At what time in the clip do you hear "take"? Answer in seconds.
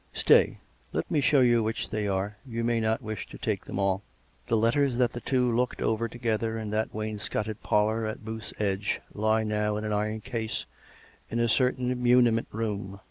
3.37-3.65